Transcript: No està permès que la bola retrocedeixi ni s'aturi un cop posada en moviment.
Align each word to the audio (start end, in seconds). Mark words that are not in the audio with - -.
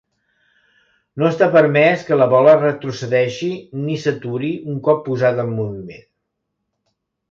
No 1.23 1.27
està 1.31 1.49
permès 1.57 2.07
que 2.07 2.17
la 2.23 2.29
bola 2.33 2.57
retrocedeixi 2.63 3.53
ni 3.85 4.01
s'aturi 4.07 4.53
un 4.75 4.85
cop 4.91 5.09
posada 5.13 5.49
en 5.49 5.57
moviment. 5.63 6.07